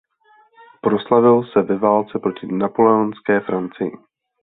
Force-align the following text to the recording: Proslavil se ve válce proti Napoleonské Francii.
Proslavil 0.81 1.43
se 1.53 1.61
ve 1.61 1.77
válce 1.77 2.19
proti 2.19 2.47
Napoleonské 2.51 3.39
Francii. 3.39 3.91